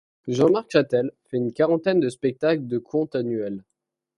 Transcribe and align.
Jean-Marc 0.27 0.71
Chatel 0.71 1.11
fait 1.27 1.37
une 1.37 1.53
quarantaine 1.53 1.99
de 1.99 2.09
spectacles 2.09 2.65
de 2.65 2.79
conte 2.79 3.13
annuellement. 3.13 3.61